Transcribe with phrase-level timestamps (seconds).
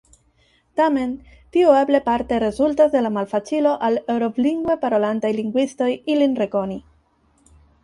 [0.79, 1.11] Tamen,
[1.57, 6.83] tio eble parte rezultas de la malfacilo al Eŭrop-lingve parolantaj lingvistoj ilin rekoni.